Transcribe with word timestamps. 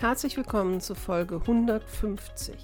Herzlich 0.00 0.36
willkommen 0.36 0.80
zu 0.80 0.94
Folge 0.94 1.40
150. 1.40 2.54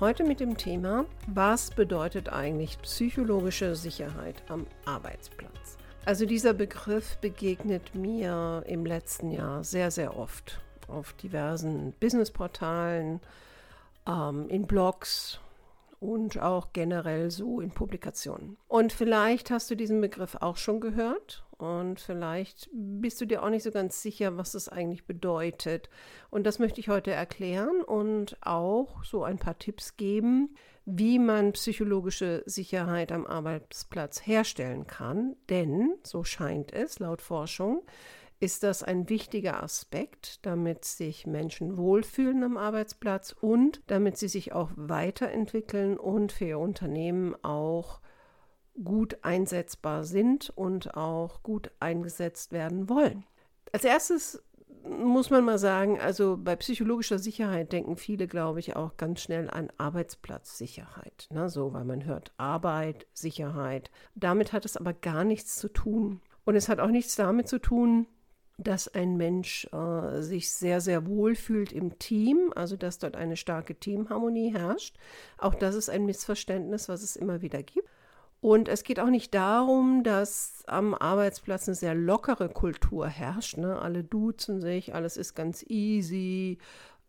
Heute 0.00 0.24
mit 0.24 0.40
dem 0.40 0.56
Thema, 0.56 1.04
was 1.26 1.68
bedeutet 1.68 2.30
eigentlich 2.30 2.80
psychologische 2.80 3.74
Sicherheit 3.74 4.42
am 4.48 4.66
Arbeitsplatz? 4.86 5.76
Also 6.06 6.24
dieser 6.24 6.54
Begriff 6.54 7.18
begegnet 7.18 7.94
mir 7.94 8.64
im 8.66 8.86
letzten 8.86 9.32
Jahr 9.32 9.64
sehr, 9.64 9.90
sehr 9.90 10.16
oft 10.16 10.62
auf 10.88 11.12
diversen 11.12 11.92
Businessportalen, 12.00 13.20
ähm, 14.08 14.48
in 14.48 14.66
Blogs 14.66 15.40
und 16.00 16.40
auch 16.40 16.72
generell 16.72 17.30
so 17.30 17.60
in 17.60 17.70
Publikationen. 17.70 18.56
Und 18.66 18.94
vielleicht 18.94 19.50
hast 19.50 19.70
du 19.70 19.74
diesen 19.74 20.00
Begriff 20.00 20.38
auch 20.40 20.56
schon 20.56 20.80
gehört 20.80 21.44
und 21.60 22.00
vielleicht 22.00 22.70
bist 22.72 23.20
du 23.20 23.26
dir 23.26 23.42
auch 23.42 23.50
nicht 23.50 23.62
so 23.62 23.70
ganz 23.70 24.00
sicher, 24.00 24.38
was 24.38 24.52
das 24.52 24.68
eigentlich 24.68 25.04
bedeutet. 25.04 25.90
Und 26.30 26.46
das 26.46 26.58
möchte 26.58 26.80
ich 26.80 26.88
heute 26.88 27.10
erklären 27.10 27.82
und 27.82 28.38
auch 28.40 29.04
so 29.04 29.24
ein 29.24 29.38
paar 29.38 29.58
Tipps 29.58 29.96
geben, 29.96 30.54
wie 30.86 31.18
man 31.18 31.52
psychologische 31.52 32.42
Sicherheit 32.46 33.12
am 33.12 33.26
Arbeitsplatz 33.26 34.26
herstellen 34.26 34.86
kann. 34.86 35.36
Denn, 35.50 35.96
so 36.02 36.24
scheint 36.24 36.72
es 36.72 36.98
laut 36.98 37.20
Forschung, 37.20 37.82
ist 38.40 38.62
das 38.62 38.82
ein 38.82 39.10
wichtiger 39.10 39.62
Aspekt, 39.62 40.46
damit 40.46 40.86
sich 40.86 41.26
Menschen 41.26 41.76
wohlfühlen 41.76 42.42
am 42.42 42.56
Arbeitsplatz 42.56 43.36
und 43.38 43.82
damit 43.86 44.16
sie 44.16 44.28
sich 44.28 44.52
auch 44.52 44.70
weiterentwickeln 44.76 45.98
und 45.98 46.32
für 46.32 46.46
ihr 46.46 46.58
Unternehmen 46.58 47.36
auch 47.44 48.00
gut 48.82 49.18
einsetzbar 49.22 50.04
sind 50.04 50.50
und 50.50 50.96
auch 50.96 51.42
gut 51.42 51.70
eingesetzt 51.80 52.52
werden 52.52 52.88
wollen. 52.88 53.24
Als 53.72 53.84
erstes 53.84 54.42
muss 54.84 55.30
man 55.30 55.44
mal 55.44 55.58
sagen, 55.58 56.00
also 56.00 56.38
bei 56.38 56.56
psychologischer 56.56 57.18
Sicherheit 57.18 57.72
denken 57.72 57.96
viele, 57.96 58.26
glaube 58.26 58.60
ich, 58.60 58.76
auch 58.76 58.96
ganz 58.96 59.20
schnell 59.20 59.50
an 59.50 59.68
Arbeitsplatzsicherheit. 59.76 61.28
Ne? 61.30 61.48
So, 61.48 61.72
weil 61.72 61.84
man 61.84 62.04
hört 62.04 62.32
Arbeit, 62.38 63.06
Sicherheit. 63.12 63.90
Damit 64.14 64.52
hat 64.52 64.64
es 64.64 64.76
aber 64.76 64.92
gar 64.92 65.24
nichts 65.24 65.56
zu 65.56 65.68
tun. 65.68 66.20
Und 66.44 66.56
es 66.56 66.68
hat 66.68 66.80
auch 66.80 66.88
nichts 66.88 67.14
damit 67.16 67.48
zu 67.48 67.60
tun, 67.60 68.06
dass 68.56 68.88
ein 68.88 69.16
Mensch 69.16 69.66
äh, 69.72 70.20
sich 70.22 70.52
sehr, 70.52 70.80
sehr 70.80 71.06
wohl 71.06 71.34
fühlt 71.34 71.72
im 71.72 71.98
Team, 71.98 72.52
also 72.54 72.76
dass 72.76 72.98
dort 72.98 73.16
eine 73.16 73.36
starke 73.36 73.74
Teamharmonie 73.74 74.52
herrscht. 74.52 74.96
Auch 75.38 75.54
das 75.54 75.74
ist 75.74 75.88
ein 75.88 76.06
Missverständnis, 76.06 76.88
was 76.88 77.02
es 77.02 77.16
immer 77.16 77.42
wieder 77.42 77.62
gibt. 77.62 77.88
Und 78.40 78.68
es 78.68 78.84
geht 78.84 79.00
auch 79.00 79.10
nicht 79.10 79.34
darum, 79.34 80.02
dass 80.02 80.64
am 80.66 80.94
Arbeitsplatz 80.94 81.68
eine 81.68 81.74
sehr 81.74 81.94
lockere 81.94 82.48
Kultur 82.48 83.06
herrscht. 83.06 83.58
Ne? 83.58 83.78
Alle 83.78 84.02
duzen 84.02 84.62
sich, 84.62 84.94
alles 84.94 85.18
ist 85.18 85.34
ganz 85.34 85.62
easy, 85.68 86.56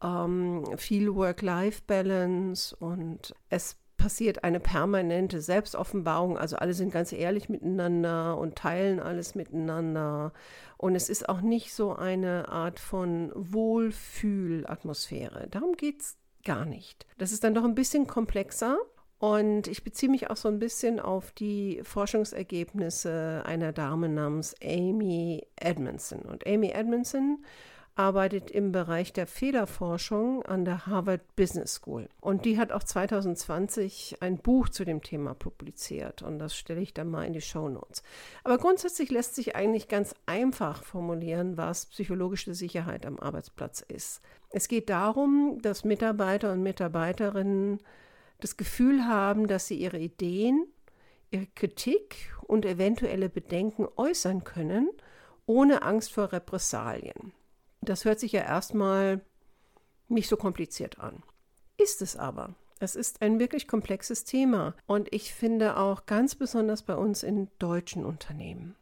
ähm, 0.03 0.65
viel 0.77 1.15
Work-Life-Balance 1.15 2.75
und 2.75 3.33
es 3.49 3.77
passiert 4.01 4.43
eine 4.43 4.59
permanente 4.59 5.39
Selbstoffenbarung. 5.41 6.37
Also 6.37 6.57
alle 6.57 6.73
sind 6.73 6.91
ganz 6.91 7.13
ehrlich 7.13 7.47
miteinander 7.47 8.37
und 8.37 8.57
teilen 8.57 8.99
alles 8.99 9.35
miteinander. 9.35 10.33
Und 10.77 10.95
es 10.95 11.07
ist 11.07 11.29
auch 11.29 11.39
nicht 11.41 11.73
so 11.73 11.95
eine 11.95 12.49
Art 12.49 12.79
von 12.79 13.31
Wohlfühlatmosphäre. 13.35 15.47
Darum 15.51 15.77
geht 15.77 16.01
es 16.01 16.17
gar 16.43 16.65
nicht. 16.65 17.05
Das 17.19 17.31
ist 17.31 17.43
dann 17.43 17.53
doch 17.53 17.63
ein 17.63 17.75
bisschen 17.75 18.07
komplexer. 18.07 18.75
Und 19.21 19.67
ich 19.67 19.83
beziehe 19.83 20.11
mich 20.11 20.31
auch 20.31 20.35
so 20.35 20.47
ein 20.47 20.57
bisschen 20.57 20.99
auf 20.99 21.31
die 21.31 21.79
Forschungsergebnisse 21.83 23.43
einer 23.45 23.71
Dame 23.71 24.09
namens 24.09 24.55
Amy 24.63 25.45
Edmondson. 25.57 26.21
Und 26.21 26.47
Amy 26.47 26.71
Edmondson 26.71 27.37
arbeitet 27.93 28.49
im 28.49 28.71
Bereich 28.71 29.13
der 29.13 29.27
Fehlerforschung 29.27 30.41
an 30.47 30.65
der 30.65 30.87
Harvard 30.87 31.35
Business 31.35 31.75
School. 31.75 32.09
Und 32.19 32.45
die 32.45 32.57
hat 32.57 32.71
auch 32.71 32.81
2020 32.81 34.17
ein 34.21 34.39
Buch 34.39 34.69
zu 34.69 34.85
dem 34.85 35.03
Thema 35.03 35.35
publiziert. 35.35 36.23
Und 36.23 36.39
das 36.39 36.55
stelle 36.55 36.81
ich 36.81 36.95
dann 36.95 37.11
mal 37.11 37.23
in 37.23 37.33
die 37.33 37.41
Show 37.41 37.69
Notes. 37.69 38.01
Aber 38.43 38.57
grundsätzlich 38.57 39.11
lässt 39.11 39.35
sich 39.35 39.55
eigentlich 39.55 39.87
ganz 39.87 40.15
einfach 40.25 40.83
formulieren, 40.83 41.57
was 41.57 41.85
psychologische 41.85 42.55
Sicherheit 42.55 43.05
am 43.05 43.19
Arbeitsplatz 43.19 43.81
ist. 43.81 44.21
Es 44.49 44.67
geht 44.67 44.89
darum, 44.89 45.59
dass 45.61 45.83
Mitarbeiter 45.83 46.51
und 46.53 46.63
Mitarbeiterinnen 46.63 47.81
das 48.41 48.57
Gefühl 48.57 49.05
haben, 49.05 49.47
dass 49.47 49.67
sie 49.67 49.75
ihre 49.75 49.99
Ideen, 49.99 50.67
ihre 51.29 51.47
Kritik 51.47 52.35
und 52.41 52.65
eventuelle 52.65 53.29
Bedenken 53.29 53.87
äußern 53.95 54.43
können, 54.43 54.89
ohne 55.45 55.83
Angst 55.83 56.11
vor 56.11 56.31
Repressalien. 56.33 57.33
Das 57.81 58.05
hört 58.05 58.19
sich 58.19 58.33
ja 58.33 58.41
erstmal 58.41 59.21
nicht 60.07 60.27
so 60.27 60.37
kompliziert 60.37 60.99
an. 60.99 61.23
Ist 61.77 62.01
es 62.01 62.15
aber. 62.15 62.55
Es 62.79 62.95
ist 62.95 63.21
ein 63.21 63.39
wirklich 63.39 63.67
komplexes 63.67 64.23
Thema 64.23 64.75
und 64.87 65.13
ich 65.13 65.33
finde 65.33 65.77
auch 65.77 66.05
ganz 66.07 66.35
besonders 66.35 66.81
bei 66.81 66.95
uns 66.95 67.21
in 67.21 67.47
deutschen 67.59 68.03
Unternehmen, 68.03 68.75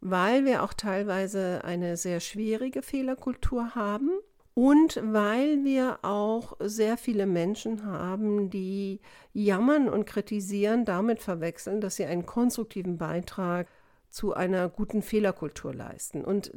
weil 0.00 0.44
wir 0.44 0.64
auch 0.64 0.74
teilweise 0.74 1.62
eine 1.62 1.96
sehr 1.96 2.18
schwierige 2.18 2.82
Fehlerkultur 2.82 3.76
haben 3.76 4.10
und 4.54 5.00
weil 5.02 5.64
wir 5.64 5.98
auch 6.02 6.56
sehr 6.60 6.96
viele 6.96 7.26
Menschen 7.26 7.84
haben, 7.84 8.50
die 8.50 9.00
jammern 9.32 9.88
und 9.88 10.06
kritisieren, 10.06 10.84
damit 10.84 11.20
verwechseln, 11.20 11.80
dass 11.80 11.96
sie 11.96 12.04
einen 12.04 12.24
konstruktiven 12.24 12.96
Beitrag 12.96 13.66
zu 14.10 14.32
einer 14.32 14.68
guten 14.68 15.02
Fehlerkultur 15.02 15.74
leisten. 15.74 16.24
Und 16.24 16.52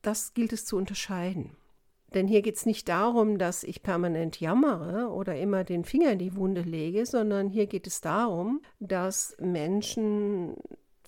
das 0.00 0.32
gilt 0.32 0.54
es 0.54 0.64
zu 0.64 0.78
unterscheiden. 0.78 1.50
Denn 2.14 2.26
hier 2.26 2.40
geht 2.42 2.56
es 2.56 2.66
nicht 2.66 2.88
darum, 2.88 3.38
dass 3.38 3.64
ich 3.64 3.82
permanent 3.82 4.40
jammere 4.40 5.10
oder 5.10 5.36
immer 5.36 5.64
den 5.64 5.84
Finger 5.84 6.12
in 6.12 6.18
die 6.18 6.36
Wunde 6.36 6.62
lege, 6.62 7.04
sondern 7.04 7.48
hier 7.48 7.66
geht 7.66 7.86
es 7.86 8.00
darum, 8.00 8.62
dass 8.80 9.36
Menschen 9.40 10.56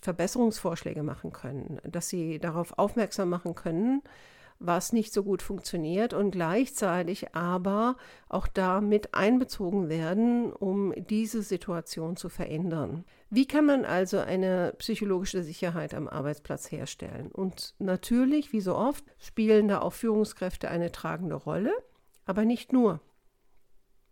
Verbesserungsvorschläge 0.00 1.02
machen 1.02 1.32
können, 1.32 1.80
dass 1.88 2.10
sie 2.10 2.38
darauf 2.38 2.78
aufmerksam 2.78 3.30
machen 3.30 3.54
können, 3.54 4.02
was 4.58 4.92
nicht 4.92 5.12
so 5.12 5.22
gut 5.22 5.42
funktioniert 5.42 6.14
und 6.14 6.30
gleichzeitig 6.30 7.34
aber 7.34 7.96
auch 8.28 8.46
da 8.46 8.80
mit 8.80 9.14
einbezogen 9.14 9.88
werden, 9.88 10.52
um 10.52 10.92
diese 10.96 11.42
Situation 11.42 12.16
zu 12.16 12.28
verändern. 12.28 13.04
Wie 13.30 13.46
kann 13.46 13.66
man 13.66 13.84
also 13.84 14.18
eine 14.18 14.74
psychologische 14.78 15.42
Sicherheit 15.42 15.94
am 15.94 16.08
Arbeitsplatz 16.08 16.70
herstellen? 16.70 17.30
Und 17.32 17.74
natürlich, 17.78 18.52
wie 18.52 18.60
so 18.60 18.76
oft, 18.76 19.04
spielen 19.18 19.68
da 19.68 19.80
auch 19.80 19.92
Führungskräfte 19.92 20.68
eine 20.68 20.92
tragende 20.92 21.34
Rolle, 21.34 21.72
aber 22.24 22.44
nicht 22.44 22.72
nur. 22.72 23.00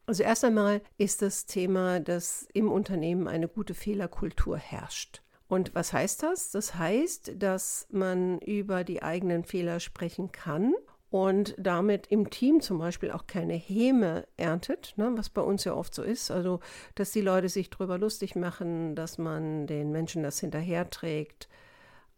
Also 0.07 0.25
erst 0.25 0.45
einmal 0.45 0.83
ist 0.99 1.23
das 1.23 1.47
Thema, 1.47 2.01
dass 2.01 2.49
im 2.53 2.71
Unternehmen 2.71 3.29
eine 3.29 3.49
gute 3.49 3.75
Fehlerkultur 3.75 4.59
herrscht. 4.59 5.22
Und 5.53 5.75
was 5.75 5.93
heißt 5.93 6.23
das? 6.23 6.51
Das 6.51 6.77
heißt, 6.77 7.33
dass 7.37 7.87
man 7.91 8.39
über 8.39 8.85
die 8.85 9.03
eigenen 9.03 9.45
Fehler 9.45 9.81
sprechen 9.81 10.33
kann 10.33 10.73
und 11.11 11.55
damit 11.59 12.07
im 12.07 12.31
Team 12.31 12.63
zum 12.63 12.79
Beispiel 12.79 13.11
auch 13.11 13.27
keine 13.27 13.53
Häme 13.53 14.27
erntet, 14.39 14.95
ne, 14.97 15.13
was 15.15 15.29
bei 15.29 15.43
uns 15.43 15.65
ja 15.65 15.75
oft 15.75 15.95
so 15.95 16.03
ist. 16.03 16.31
Also, 16.31 16.61
dass 16.95 17.11
die 17.11 17.21
Leute 17.21 17.51
sich 17.51 17.69
darüber 17.69 17.99
lustig 17.99 18.35
machen, 18.35 18.95
dass 18.95 19.19
man 19.19 19.67
den 19.67 19.93
Menschen 19.93 20.23
das 20.23 20.41
hinterherträgt, 20.41 21.51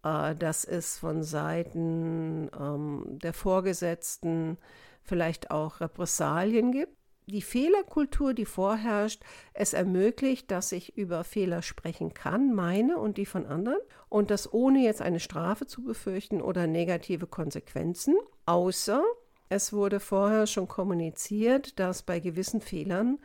äh, 0.05 0.37
dass 0.37 0.65
es 0.65 0.99
von 0.99 1.25
Seiten 1.25 2.49
ähm, 2.57 3.19
der 3.21 3.33
Vorgesetzten 3.33 4.59
vielleicht 5.03 5.51
auch 5.51 5.81
Repressalien 5.81 6.71
gibt 6.71 7.04
die 7.27 7.43
Fehlerkultur, 7.43 8.35
die 8.35 8.45
vorherrscht, 8.45 9.23
es 9.55 9.73
ermöglicht, 9.73 10.51
dass 10.51 10.73
ich 10.73 10.97
über 10.97 11.25
Fehler 11.25 11.63
sprechen 11.63 12.13
kann, 12.13 12.55
meine 12.55 12.99
und 12.99 13.17
die 13.17 13.27
von 13.27 13.47
anderen, 13.47 13.79
und 14.09 14.31
das 14.31 14.53
ohne 14.53 14.81
jetzt 14.81 15.01
eine 15.01 15.21
Strafe 15.21 15.67
zu 15.67 15.83
befürchten 15.83 16.43
oder 16.43 16.67
negative 16.67 17.27
Konsequenzen, 17.27 18.17
außer 18.47 19.03
es 19.49 19.73
wurde 19.73 20.01
vorher 20.01 20.47
schon 20.47 20.69
kommuniziert, 20.69 21.79
dass 21.79 22.03
bei 22.03 22.21
gewissen 22.21 22.61
Fehlern 22.61 23.19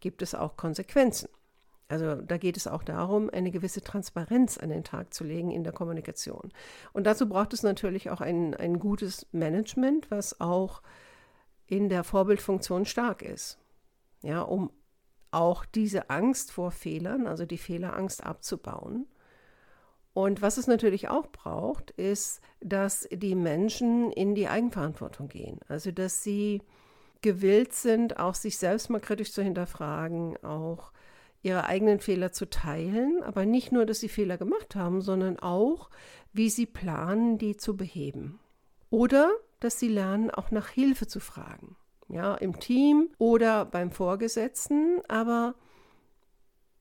gibt 0.00 0.22
es 0.22 0.34
auch 0.34 0.56
Konsequenzen. 0.56 1.28
Also 1.88 2.14
da 2.16 2.38
geht 2.38 2.56
es 2.56 2.66
auch 2.66 2.82
darum, 2.82 3.28
eine 3.30 3.50
gewisse 3.50 3.82
Transparenz 3.82 4.56
an 4.56 4.70
den 4.70 4.84
Tag 4.84 5.12
zu 5.12 5.22
legen 5.22 5.50
in 5.50 5.64
der 5.64 5.72
Kommunikation. 5.72 6.50
Und 6.92 7.06
dazu 7.06 7.28
braucht 7.28 7.52
es 7.52 7.62
natürlich 7.62 8.10
auch 8.10 8.20
ein, 8.20 8.54
ein 8.54 8.78
gutes 8.78 9.26
Management, 9.32 10.10
was 10.10 10.40
auch 10.40 10.80
in 11.66 11.88
der 11.88 12.04
Vorbildfunktion 12.04 12.84
stark 12.84 13.22
ist. 13.22 13.58
Ja, 14.22 14.42
um 14.42 14.70
auch 15.30 15.64
diese 15.64 16.10
Angst 16.10 16.52
vor 16.52 16.70
Fehlern, 16.70 17.26
also 17.26 17.44
die 17.44 17.58
Fehlerangst 17.58 18.24
abzubauen. 18.24 19.06
Und 20.12 20.42
was 20.42 20.58
es 20.58 20.68
natürlich 20.68 21.08
auch 21.08 21.26
braucht, 21.26 21.90
ist, 21.90 22.40
dass 22.60 23.08
die 23.10 23.34
Menschen 23.34 24.12
in 24.12 24.36
die 24.36 24.46
Eigenverantwortung 24.48 25.28
gehen. 25.28 25.58
Also 25.66 25.90
dass 25.90 26.22
sie 26.22 26.62
gewillt 27.20 27.72
sind, 27.72 28.18
auch 28.18 28.34
sich 28.34 28.58
selbst 28.58 28.90
mal 28.90 29.00
kritisch 29.00 29.32
zu 29.32 29.42
hinterfragen, 29.42 30.36
auch 30.44 30.92
ihre 31.42 31.64
eigenen 31.64 31.98
Fehler 31.98 32.32
zu 32.32 32.48
teilen, 32.48 33.22
aber 33.22 33.44
nicht 33.44 33.72
nur, 33.72 33.86
dass 33.86 34.00
sie 34.00 34.08
Fehler 34.08 34.38
gemacht 34.38 34.76
haben, 34.76 35.02
sondern 35.02 35.38
auch, 35.38 35.90
wie 36.32 36.48
sie 36.48 36.66
planen, 36.66 37.36
die 37.36 37.56
zu 37.56 37.76
beheben. 37.76 38.38
Oder 38.88 39.32
dass 39.64 39.78
sie 39.78 39.88
lernen, 39.88 40.30
auch 40.30 40.50
nach 40.50 40.68
Hilfe 40.68 41.06
zu 41.06 41.20
fragen. 41.20 41.76
Ja, 42.08 42.34
im 42.34 42.60
Team 42.60 43.08
oder 43.18 43.64
beim 43.64 43.90
Vorgesetzten, 43.90 45.00
aber 45.08 45.54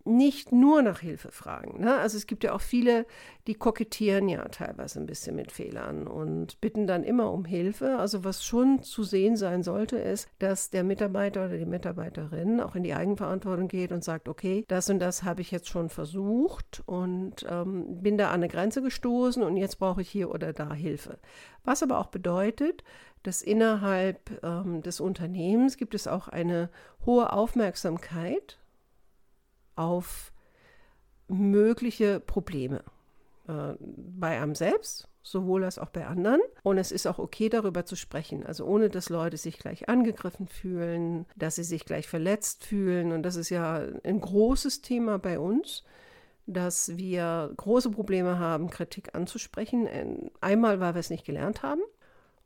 nicht 0.06 0.52
nur 0.52 0.82
nach 0.82 1.00
Hilfe 1.00 1.32
fragen. 1.32 1.82
Ne? 1.82 1.96
Also 1.96 2.18
es 2.18 2.28
gibt 2.28 2.44
ja 2.44 2.54
auch 2.54 2.62
viele, 2.62 3.06
die 3.48 3.54
kokettieren 3.54 4.28
ja 4.28 4.48
teilweise 4.50 5.00
ein 5.00 5.06
bisschen 5.06 5.36
mit 5.36 5.52
Fehlern 5.52 6.08
und 6.08 6.60
bitten 6.60 6.88
dann 6.88 7.04
immer 7.04 7.32
um 7.32 7.46
Hilfe. 7.46 7.98
Also 7.98 8.24
was 8.24 8.44
schon 8.44 8.84
zu 8.84 9.04
sehen 9.04 9.38
sein 9.38 9.64
sollte, 9.64 9.98
ist, 9.98 10.28
dass 10.40 10.70
der 10.70 10.84
Mitarbeiter 10.84 11.46
oder 11.46 11.58
die 11.58 11.66
Mitarbeiterin 11.66 12.60
auch 12.60 12.76
in 12.76 12.84
die 12.84 12.94
Eigenverantwortung 12.94 13.70
geht 13.70 13.92
und 13.94 14.04
sagt, 14.04 14.28
okay, 14.28 14.66
das 14.68 14.90
und 14.90 15.00
das 15.00 15.24
habe 15.24 15.42
ich 15.42 15.52
jetzt 15.52 15.70
schon 15.70 15.90
versucht 15.90 16.84
und 16.86 17.46
ähm, 17.50 18.02
bin 18.02 18.18
da 18.18 18.28
an 18.28 18.36
eine 18.36 18.50
Grenze 18.50 18.82
gestoßen 18.82 19.42
und 19.42 19.56
jetzt 19.56 19.80
brauche 19.80 20.02
ich 20.02 20.10
hier 20.10 20.32
oder 20.32 20.52
da 20.52 20.74
Hilfe. 20.74 21.18
Was 21.64 21.82
aber 21.82 22.00
auch 22.00 22.08
bedeutet, 22.08 22.84
dass 23.24 23.42
innerhalb 23.42 24.44
ähm, 24.44 24.82
des 24.82 25.00
Unternehmens 25.00 25.78
gibt 25.78 25.96
es 25.96 26.08
auch 26.08 26.28
eine 26.28 26.70
hohe 27.06 27.32
Aufmerksamkeit 27.32 28.58
auf 29.76 30.32
mögliche 31.28 32.20
Probleme 32.20 32.84
äh, 33.48 33.74
bei 33.80 34.40
einem 34.42 34.56
selbst, 34.56 35.08
sowohl 35.22 35.64
als 35.64 35.80
auch 35.80 35.90
bei 35.90 36.06
anderen. 36.06 36.42
Und 36.64 36.78
es 36.78 36.92
ist 36.92 37.08
auch 37.08 37.20
okay, 37.20 37.50
darüber 37.50 37.86
zu 37.86 37.96
sprechen. 37.96 38.46
Also 38.46 38.66
ohne, 38.66 38.90
dass 38.90 39.10
Leute 39.10 39.38
sich 39.38 39.58
gleich 39.58 39.90
angegriffen 39.90 40.48
fühlen, 40.48 41.26
dass 41.36 41.56
sie 41.56 41.64
sich 41.64 41.86
gleich 41.86 42.08
verletzt 42.08 42.66
fühlen. 42.66 43.12
Und 43.12 43.24
das 43.24 43.36
ist 43.36 43.50
ja 43.50 43.82
ein 44.04 44.22
großes 44.22 44.82
Thema 44.82 45.20
bei 45.20 45.40
uns 45.40 45.84
dass 46.46 46.98
wir 46.98 47.54
große 47.56 47.90
Probleme 47.90 48.38
haben, 48.38 48.70
Kritik 48.70 49.16
anzusprechen. 49.16 50.30
Einmal, 50.42 50.80
weil 50.80 50.96
wir 50.96 51.00
es 51.00 51.10
nicht 51.10 51.26
gelernt 51.26 51.64
haben 51.64 51.82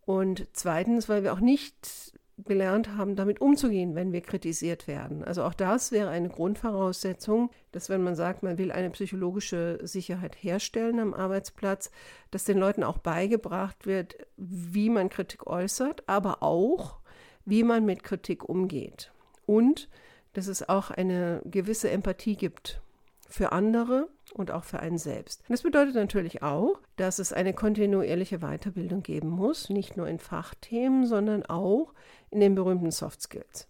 und 0.06 0.48
zweitens, 0.54 1.10
weil 1.10 1.24
wir 1.24 1.34
auch 1.34 1.40
nicht 1.40 2.14
gelernt 2.46 2.96
haben, 2.96 3.16
damit 3.16 3.42
umzugehen, 3.42 3.96
wenn 3.96 4.14
wir 4.14 4.22
kritisiert 4.22 4.88
werden. 4.88 5.24
Also 5.24 5.44
auch 5.44 5.56
das 5.56 5.92
wäre 5.92 6.10
eine 6.10 6.30
Grundvoraussetzung, 6.30 7.50
dass 7.72 7.90
wenn 7.90 8.04
man 8.04 8.16
sagt, 8.16 8.44
man 8.44 8.58
will 8.58 8.72
eine 8.72 8.92
psychologische 8.92 9.80
Sicherheit 9.82 10.36
herstellen 10.42 11.00
am 11.00 11.14
Arbeitsplatz, 11.14 11.90
dass 12.30 12.44
den 12.44 12.60
Leuten 12.60 12.84
auch 12.84 13.00
beigebracht 13.00 13.88
wird, 13.88 14.18
wie 14.38 14.90
man 14.90 15.10
Kritik 15.10 15.48
äußert, 15.48 16.04
aber 16.08 16.44
auch, 16.44 17.00
wie 17.46 17.64
man 17.64 17.86
mit 17.86 18.04
Kritik 18.04 18.48
umgeht. 18.48 19.12
Und 19.48 19.90
dass 20.34 20.48
es 20.48 20.70
auch 20.70 20.92
eine 20.92 21.42
gewisse 21.46 21.90
Empathie 21.90 22.36
gibt 22.36 22.82
für 23.28 23.52
andere 23.52 24.10
und 24.34 24.52
auch 24.52 24.64
für 24.64 24.80
einen 24.80 24.98
selbst. 24.98 25.44
das 25.48 25.64
bedeutet 25.64 25.96
natürlich 25.96 26.44
auch, 26.44 26.80
dass 26.96 27.20
es 27.20 27.34
eine 27.34 27.54
kontinuierliche 27.54 28.40
Weiterbildung 28.40 29.04
geben 29.04 29.30
muss, 29.30 29.70
nicht 29.70 29.98
nur 29.98 30.08
in 30.08 30.20
Fachthemen, 30.20 31.06
sondern 31.06 31.46
auch 31.46 31.94
in 32.30 32.40
den 32.40 32.56
berühmten 32.56 32.92
Soft 32.92 33.22
Skills. 33.22 33.68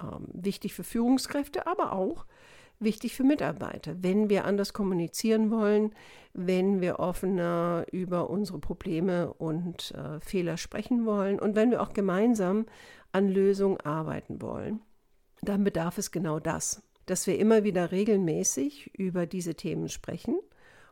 Ähm, 0.00 0.28
wichtig 0.32 0.74
für 0.74 0.84
Führungskräfte, 0.84 1.66
aber 1.66 1.92
auch 1.92 2.26
wichtig 2.78 3.14
für 3.14 3.24
Mitarbeiter, 3.24 4.02
wenn 4.02 4.28
wir 4.28 4.44
anders 4.44 4.72
kommunizieren 4.72 5.50
wollen, 5.50 5.94
wenn 6.34 6.80
wir 6.80 6.98
offener 6.98 7.86
über 7.92 8.30
unsere 8.30 8.58
Probleme 8.58 9.32
und 9.34 9.92
äh, 9.92 10.20
Fehler 10.20 10.56
sprechen 10.56 11.06
wollen 11.06 11.38
und 11.38 11.54
wenn 11.54 11.70
wir 11.70 11.82
auch 11.82 11.92
gemeinsam 11.92 12.66
an 13.12 13.28
Lösungen 13.28 13.80
arbeiten 13.80 14.40
wollen, 14.42 14.80
dann 15.42 15.64
bedarf 15.64 15.98
es 15.98 16.10
genau 16.10 16.38
das 16.40 16.82
dass 17.06 17.26
wir 17.26 17.38
immer 17.38 17.64
wieder 17.64 17.92
regelmäßig 17.92 18.92
über 18.98 19.26
diese 19.26 19.54
Themen 19.54 19.88
sprechen 19.88 20.38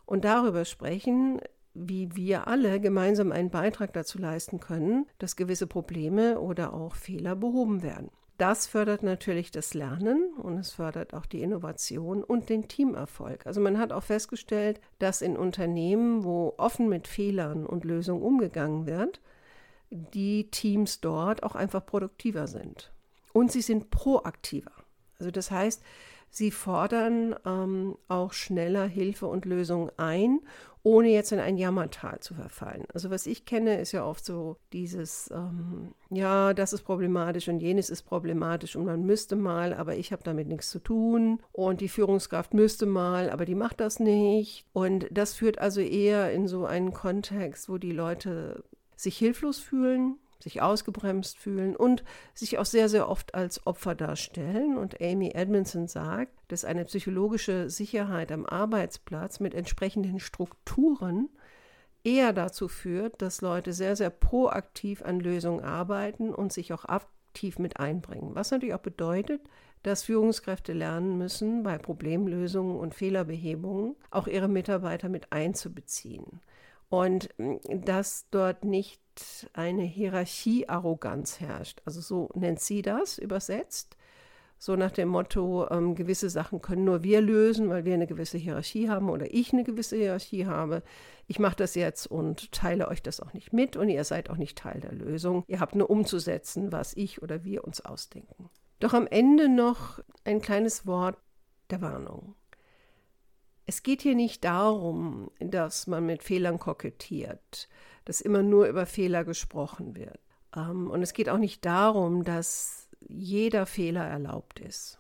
und 0.07 0.25
darüber 0.25 0.65
sprechen, 0.65 1.41
wie 1.75 2.15
wir 2.17 2.49
alle 2.49 2.81
gemeinsam 2.81 3.33
einen 3.33 3.51
Beitrag 3.51 3.93
dazu 3.93 4.19
leisten 4.19 4.61
können, 4.61 5.07
dass 5.19 5.37
gewisse 5.37 5.67
Probleme 5.67 6.41
oder 6.41 6.75
auch 6.75 6.95
Fehler 6.95 7.37
behoben 7.37 7.83
werden. 7.83 8.11
Das 8.41 8.67
fördert 8.67 9.03
natürlich 9.03 9.51
das 9.51 9.75
Lernen 9.75 10.33
und 10.39 10.57
es 10.57 10.73
fördert 10.73 11.13
auch 11.13 11.27
die 11.27 11.43
Innovation 11.43 12.25
und 12.25 12.49
den 12.49 12.69
Teamerfolg. 12.69 13.47
Also 13.47 13.61
man 13.61 13.79
hat 13.79 13.93
auch 13.93 14.03
festgestellt, 14.03 14.81
dass 14.99 15.21
in 15.21 15.37
Unternehmen, 15.37 16.25
wo 16.25 16.55
offen 16.57 16.89
mit 16.89 17.07
Fehlern 17.07 17.67
und 17.67 17.85
Lösungen 17.85 18.23
umgegangen 18.23 18.87
wird, 18.87 19.21
die 19.91 20.51
Teams 20.51 21.03
dort 21.03 21.43
auch 21.43 21.55
einfach 21.55 21.85
produktiver 21.85 22.47
sind. 22.47 22.91
Und 23.35 23.53
sie 23.53 23.61
sind 23.63 23.91
proaktiver. 23.91 24.73
Also 25.21 25.31
das 25.31 25.51
heißt, 25.51 25.83
sie 26.31 26.51
fordern 26.51 27.37
ähm, 27.45 27.97
auch 28.09 28.33
schneller 28.33 28.87
Hilfe 28.87 29.27
und 29.27 29.45
Lösungen 29.45 29.91
ein, 29.97 30.41
ohne 30.83 31.09
jetzt 31.09 31.33
in 31.33 31.41
ein 31.41 31.59
Jammertal 31.59 32.21
zu 32.21 32.35
verfallen. 32.35 32.85
Also 32.95 33.11
was 33.11 33.27
ich 33.27 33.45
kenne, 33.45 33.79
ist 33.81 33.93
ja 33.93 34.05
oft 34.05 34.25
so 34.25 34.57
dieses, 34.73 35.31
ähm, 35.31 35.93
ja, 36.09 36.55
das 36.55 36.73
ist 36.73 36.83
problematisch 36.83 37.49
und 37.49 37.61
jenes 37.61 37.91
ist 37.91 38.03
problematisch 38.03 38.77
und 38.77 38.87
man 38.87 39.05
müsste 39.05 39.37
mal, 39.37 39.75
aber 39.75 39.97
ich 39.97 40.11
habe 40.11 40.23
damit 40.23 40.49
nichts 40.49 40.71
zu 40.71 40.79
tun 40.79 41.41
und 41.53 41.83
die 41.83 41.89
Führungskraft 41.89 42.55
müsste 42.55 42.87
mal, 42.87 43.29
aber 43.29 43.45
die 43.45 43.55
macht 43.55 43.81
das 43.81 44.01
nicht. 44.01 44.65
Und 44.73 45.07
das 45.11 45.35
führt 45.35 45.59
also 45.59 45.83
eher 45.83 46.33
in 46.33 46.49
so 46.49 46.65
einen 46.65 46.95
Kontext, 46.95 47.69
wo 47.69 47.77
die 47.77 47.93
Leute 47.93 48.65
sich 48.97 49.19
hilflos 49.19 49.59
fühlen, 49.59 50.17
sich 50.43 50.63
ausgebremst 50.63 51.39
fühlen 51.39 51.77
und 51.77 52.03
sich 52.35 52.59
auch 52.59 52.65
sehr, 52.65 52.89
sehr 52.89 53.09
oft 53.09 53.35
als 53.35 53.67
Opfer 53.67 53.95
darstellen. 53.95 54.79
Und 54.79 55.01
Amy 55.01 55.31
Edmondson 55.35 55.87
sagt, 55.87 56.33
dass 56.49 56.65
eine 56.65 56.85
psychologische 56.85 57.71
Sicherheit 57.71 58.33
am 58.33 58.47
Arbeitsplatz 58.47 59.41
mit 59.41 59.55
entsprechenden 59.55 60.21
Strukturen 60.21 61.29
eher 62.05 62.33
dazu 62.33 62.69
führt, 62.69 63.21
dass 63.23 63.43
Leute 63.43 63.73
sehr, 63.73 63.97
sehr 63.97 64.11
proaktiv 64.11 65.03
an 65.03 65.21
Lösungen 65.21 65.63
arbeiten 65.63 66.35
und 66.35 66.53
sich 66.53 66.73
auch 66.73 66.85
aktiv 66.87 67.59
mit 67.59 67.79
einbringen. 67.79 68.35
Was 68.35 68.51
natürlich 68.51 68.75
auch 68.75 68.81
bedeutet, 68.81 69.43
dass 69.83 70.03
Führungskräfte 70.03 70.73
lernen 70.73 71.17
müssen, 71.17 71.63
bei 71.63 71.79
Problemlösungen 71.79 72.79
und 72.79 72.95
Fehlerbehebungen 72.95 73.97
auch 74.11 74.27
ihre 74.27 74.49
Mitarbeiter 74.49 75.09
mit 75.09 75.33
einzubeziehen. 75.33 76.41
Und 76.89 77.31
dass 77.69 78.27
dort 78.31 78.65
nicht 78.65 79.01
eine 79.53 79.83
Hierarchiearroganz 79.83 81.41
herrscht. 81.41 81.83
Also 81.85 82.01
so 82.01 82.31
nennt 82.35 82.61
sie 82.61 82.83
das 82.83 83.19
übersetzt. 83.19 83.97
So 84.63 84.77
nach 84.77 84.91
dem 84.91 85.09
Motto, 85.09 85.67
ähm, 85.71 85.95
gewisse 85.95 86.29
Sachen 86.29 86.61
können 86.61 86.85
nur 86.85 87.03
wir 87.03 87.23
lösen, 87.23 87.71
weil 87.71 87.87
wir 87.87 87.95
eine 87.95 88.07
gewisse 88.07 88.37
Hierarchie 88.37 88.91
haben 88.91 89.09
oder 89.09 89.33
ich 89.33 89.55
eine 89.55 89.65
gewisse 89.65 89.97
Hierarchie 89.97 90.45
habe. 90.45 90.83
Ich 91.27 91.39
mache 91.39 91.57
das 91.57 91.75
jetzt 91.75 92.07
und 92.07 92.53
teile 92.53 92.89
euch 92.89 93.03
das 93.03 93.21
auch 93.21 93.33
nicht 93.33 93.55
mit 93.55 93.77
und 93.77 93.89
ihr 93.89 94.05
seid 94.05 94.29
auch 94.29 94.37
nicht 94.37 94.59
Teil 94.59 94.81
der 94.81 94.93
Lösung. 94.93 95.45
Ihr 95.47 95.61
habt 95.61 95.75
nur 95.75 95.89
umzusetzen, 95.89 96.73
was 96.73 96.95
ich 96.95 97.23
oder 97.23 97.43
wir 97.43 97.65
uns 97.65 97.81
ausdenken. 97.81 98.51
Doch 98.81 98.93
am 98.93 99.07
Ende 99.07 99.49
noch 99.49 100.01
ein 100.25 100.43
kleines 100.43 100.87
Wort 100.87 101.17
der 101.71 101.81
Warnung. 101.81 102.35
Es 103.71 103.85
geht 103.85 104.03
hier 104.03 104.17
nicht 104.17 104.43
darum, 104.43 105.31
dass 105.39 105.87
man 105.87 106.05
mit 106.05 106.25
Fehlern 106.25 106.59
kokettiert 106.59 107.69
dass 108.05 108.21
immer 108.21 108.43
nur 108.43 108.67
über 108.67 108.87
Fehler 108.87 109.25
gesprochen 109.25 109.95
wird. 109.95 110.19
Ähm, 110.57 110.91
und 110.91 111.01
es 111.01 111.13
geht 111.13 111.29
auch 111.29 111.39
nicht 111.39 111.65
darum, 111.65 112.25
dass 112.25 112.89
jeder 113.09 113.67
Fehler 113.67 114.05
erlaubt 114.05 114.59
ist, 114.59 114.99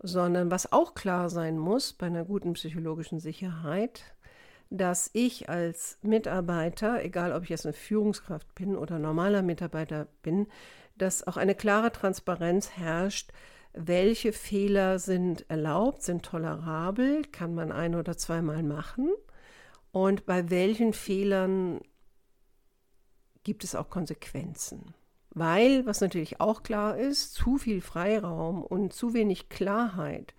sondern 0.00 0.50
was 0.50 0.72
auch 0.72 0.94
klar 0.94 1.30
sein 1.30 1.56
muss 1.56 1.92
bei 1.92 2.06
einer 2.06 2.24
guten 2.24 2.54
psychologischen 2.54 3.20
Sicherheit, 3.20 4.02
dass 4.70 5.08
ich 5.12 5.48
als 5.48 5.98
Mitarbeiter, 6.02 7.04
egal 7.04 7.32
ob 7.32 7.44
ich 7.44 7.48
jetzt 7.50 7.64
eine 7.64 7.74
Führungskraft 7.74 8.52
bin 8.56 8.76
oder 8.76 8.98
normaler 8.98 9.42
Mitarbeiter 9.42 10.08
bin, 10.22 10.48
dass 10.96 11.24
auch 11.26 11.36
eine 11.36 11.54
klare 11.54 11.92
Transparenz 11.92 12.70
herrscht, 12.72 13.30
welche 13.86 14.32
Fehler 14.32 14.98
sind 14.98 15.48
erlaubt, 15.48 16.02
sind 16.02 16.24
tolerabel, 16.24 17.22
kann 17.30 17.54
man 17.54 17.70
ein 17.70 17.94
oder 17.94 18.16
zweimal 18.16 18.62
machen 18.62 19.10
und 19.92 20.26
bei 20.26 20.50
welchen 20.50 20.92
Fehlern 20.92 21.80
gibt 23.44 23.64
es 23.64 23.74
auch 23.74 23.88
Konsequenzen. 23.88 24.94
Weil, 25.30 25.86
was 25.86 26.00
natürlich 26.00 26.40
auch 26.40 26.62
klar 26.62 26.98
ist, 26.98 27.34
zu 27.34 27.58
viel 27.58 27.80
Freiraum 27.80 28.62
und 28.62 28.92
zu 28.92 29.14
wenig 29.14 29.48
Klarheit 29.48 30.34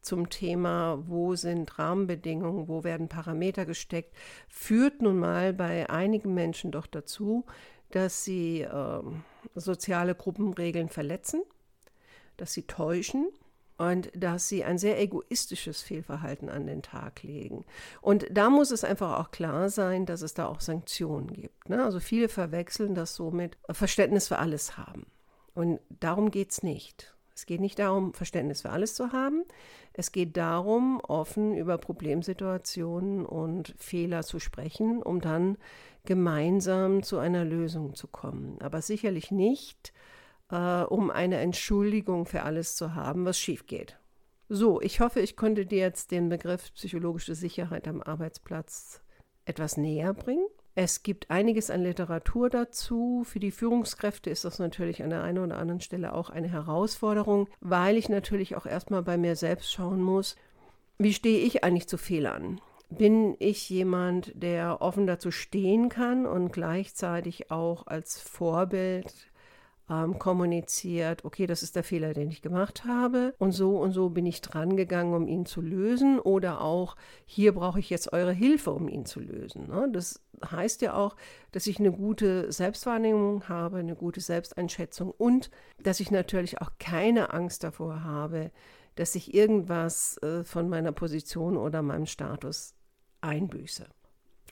zum 0.00 0.30
Thema, 0.30 1.02
wo 1.08 1.34
sind 1.34 1.78
Rahmenbedingungen, 1.78 2.68
wo 2.68 2.84
werden 2.84 3.08
Parameter 3.08 3.66
gesteckt, 3.66 4.14
führt 4.48 5.02
nun 5.02 5.18
mal 5.18 5.52
bei 5.52 5.90
einigen 5.90 6.34
Menschen 6.34 6.70
doch 6.70 6.86
dazu, 6.86 7.44
dass 7.90 8.24
sie 8.24 8.60
äh, 8.60 9.02
soziale 9.54 10.14
Gruppenregeln 10.14 10.88
verletzen, 10.88 11.42
dass 12.36 12.52
sie 12.52 12.62
täuschen 12.62 13.26
und 13.76 14.10
dass 14.14 14.48
sie 14.48 14.64
ein 14.64 14.78
sehr 14.78 15.00
egoistisches 15.00 15.82
Fehlverhalten 15.82 16.48
an 16.48 16.66
den 16.66 16.82
Tag 16.82 17.22
legen. 17.22 17.64
Und 18.00 18.26
da 18.30 18.50
muss 18.50 18.70
es 18.70 18.84
einfach 18.84 19.18
auch 19.18 19.30
klar 19.30 19.68
sein, 19.68 20.06
dass 20.06 20.22
es 20.22 20.34
da 20.34 20.46
auch 20.46 20.60
Sanktionen 20.60 21.32
gibt. 21.32 21.68
Ne? 21.68 21.82
Also 21.82 21.98
viele 21.98 22.28
verwechseln 22.28 22.94
das 22.94 23.14
so 23.14 23.30
mit 23.30 23.58
Verständnis 23.70 24.28
für 24.28 24.38
alles 24.38 24.76
haben. 24.76 25.06
Und 25.54 25.80
darum 25.88 26.30
geht 26.30 26.52
es 26.52 26.62
nicht. 26.62 27.14
Es 27.34 27.46
geht 27.46 27.60
nicht 27.60 27.80
darum, 27.80 28.14
Verständnis 28.14 28.62
für 28.62 28.70
alles 28.70 28.94
zu 28.94 29.12
haben. 29.12 29.42
Es 29.92 30.12
geht 30.12 30.36
darum, 30.36 31.00
offen 31.00 31.56
über 31.56 31.78
Problemsituationen 31.78 33.26
und 33.26 33.74
Fehler 33.76 34.22
zu 34.22 34.38
sprechen, 34.38 35.02
um 35.02 35.20
dann 35.20 35.56
gemeinsam 36.04 37.02
zu 37.02 37.18
einer 37.18 37.44
Lösung 37.44 37.94
zu 37.94 38.06
kommen. 38.06 38.58
Aber 38.60 38.82
sicherlich 38.82 39.32
nicht, 39.32 39.92
äh, 40.50 40.82
um 40.82 41.10
eine 41.10 41.38
Entschuldigung 41.38 42.26
für 42.26 42.42
alles 42.42 42.76
zu 42.76 42.94
haben, 42.94 43.24
was 43.24 43.38
schief 43.38 43.66
geht. 43.66 43.98
So, 44.48 44.80
ich 44.80 45.00
hoffe, 45.00 45.20
ich 45.20 45.36
konnte 45.36 45.66
dir 45.66 45.78
jetzt 45.78 46.10
den 46.10 46.28
Begriff 46.28 46.72
psychologische 46.74 47.34
Sicherheit 47.34 47.88
am 47.88 48.02
Arbeitsplatz 48.02 49.00
etwas 49.46 49.76
näher 49.76 50.12
bringen. 50.12 50.46
Es 50.74 51.02
gibt 51.02 51.30
einiges 51.30 51.70
an 51.70 51.82
Literatur 51.82 52.50
dazu. 52.50 53.22
Für 53.24 53.38
die 53.38 53.52
Führungskräfte 53.52 54.28
ist 54.30 54.44
das 54.44 54.58
natürlich 54.58 55.02
an 55.02 55.10
der 55.10 55.22
einen 55.22 55.38
oder 55.38 55.56
anderen 55.56 55.80
Stelle 55.80 56.12
auch 56.12 56.30
eine 56.30 56.48
Herausforderung, 56.48 57.48
weil 57.60 57.96
ich 57.96 58.08
natürlich 58.08 58.56
auch 58.56 58.66
erstmal 58.66 59.02
bei 59.02 59.16
mir 59.16 59.36
selbst 59.36 59.72
schauen 59.72 60.02
muss, 60.02 60.36
wie 60.98 61.12
stehe 61.12 61.40
ich 61.40 61.64
eigentlich 61.64 61.88
zu 61.88 61.96
Fehlern? 61.96 62.60
Bin 62.90 63.36
ich 63.38 63.68
jemand, 63.70 64.32
der 64.34 64.82
offen 64.82 65.06
dazu 65.06 65.30
stehen 65.30 65.88
kann 65.88 66.26
und 66.26 66.52
gleichzeitig 66.52 67.50
auch 67.50 67.86
als 67.86 68.20
Vorbild 68.20 69.12
ähm, 69.90 70.18
kommuniziert, 70.18 71.24
okay, 71.24 71.46
das 71.46 71.62
ist 71.62 71.76
der 71.76 71.84
Fehler, 71.84 72.14
den 72.14 72.30
ich 72.30 72.40
gemacht 72.40 72.84
habe 72.84 73.34
und 73.38 73.52
so 73.52 73.78
und 73.78 73.92
so 73.92 74.08
bin 74.08 74.24
ich 74.24 74.40
dran 74.40 74.76
gegangen, 74.76 75.14
um 75.14 75.28
ihn 75.28 75.44
zu 75.44 75.60
lösen 75.60 76.18
oder 76.18 76.62
auch 76.62 76.96
hier 77.26 77.52
brauche 77.52 77.80
ich 77.80 77.90
jetzt 77.90 78.12
eure 78.12 78.32
Hilfe, 78.32 78.70
um 78.70 78.88
ihn 78.88 79.04
zu 79.04 79.20
lösen. 79.20 79.68
Ne? 79.68 79.88
Das 79.92 80.22
heißt 80.50 80.80
ja 80.82 80.94
auch, 80.94 81.16
dass 81.52 81.66
ich 81.66 81.78
eine 81.78 81.92
gute 81.92 82.50
Selbstwahrnehmung 82.50 83.48
habe, 83.48 83.78
eine 83.78 83.94
gute 83.94 84.20
Selbsteinschätzung 84.20 85.10
und 85.10 85.50
dass 85.82 86.00
ich 86.00 86.10
natürlich 86.10 86.60
auch 86.60 86.70
keine 86.78 87.34
Angst 87.34 87.62
davor 87.62 88.04
habe, 88.04 88.50
dass 88.94 89.14
ich 89.14 89.34
irgendwas 89.34 90.16
äh, 90.22 90.44
von 90.44 90.68
meiner 90.68 90.92
Position 90.92 91.56
oder 91.56 91.82
meinem 91.82 92.06
Status 92.06 92.74
einbüße. 93.20 93.86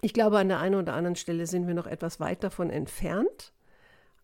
Ich 0.03 0.13
glaube, 0.13 0.39
an 0.39 0.49
der 0.49 0.59
einen 0.59 0.75
oder 0.75 0.95
anderen 0.95 1.17
Stelle 1.17 1.47
sind 1.47 1.67
wir 1.67 1.75
noch 1.75 1.87
etwas 1.87 2.19
weit 2.19 2.43
davon 2.43 2.71
entfernt. 2.71 3.53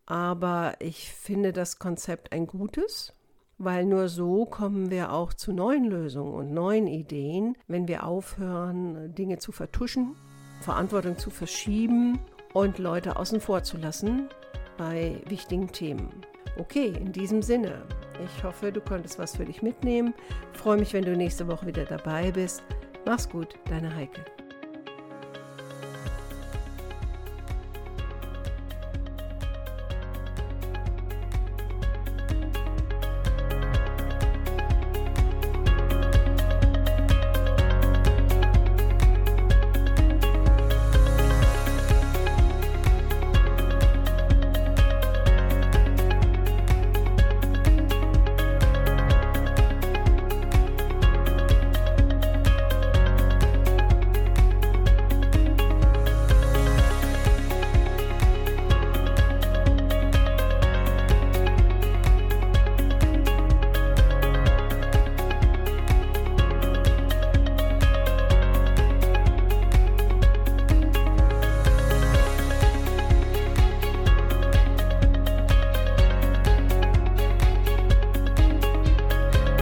Aber 0.08 0.72
ich 0.78 1.12
finde 1.12 1.52
das 1.52 1.78
Konzept 1.78 2.32
ein 2.32 2.46
gutes, 2.46 3.12
weil 3.58 3.84
nur 3.84 4.08
so 4.08 4.46
kommen 4.46 4.90
wir 4.90 5.12
auch 5.12 5.34
zu 5.34 5.52
neuen 5.52 5.84
Lösungen 5.84 6.32
und 6.32 6.54
neuen 6.54 6.86
Ideen, 6.86 7.58
wenn 7.66 7.88
wir 7.88 8.04
aufhören, 8.04 9.14
Dinge 9.14 9.36
zu 9.36 9.52
vertuschen, 9.52 10.16
Verantwortung 10.62 11.18
zu 11.18 11.28
verschieben 11.28 12.18
und 12.54 12.78
Leute 12.78 13.16
außen 13.16 13.42
vor 13.42 13.64
zu 13.64 13.76
lassen 13.76 14.30
bei 14.78 15.20
wichtigen 15.26 15.70
Themen. 15.72 16.08
Okay, 16.56 16.88
in 16.88 17.12
diesem 17.12 17.42
Sinne, 17.42 17.82
ich 18.24 18.42
hoffe, 18.42 18.72
du 18.72 18.80
konntest 18.80 19.18
was 19.18 19.36
für 19.36 19.44
dich 19.44 19.60
mitnehmen. 19.60 20.14
Freue 20.54 20.78
mich, 20.78 20.94
wenn 20.94 21.04
du 21.04 21.14
nächste 21.14 21.48
Woche 21.48 21.66
wieder 21.66 21.84
dabei 21.84 22.32
bist. 22.32 22.62
Mach's 23.04 23.28
gut, 23.28 23.56
deine 23.68 23.94
Heike. 23.94 24.24